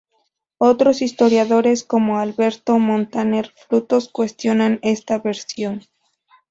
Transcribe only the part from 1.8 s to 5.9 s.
como Alberto Montaner Frutos cuestionan esta versión.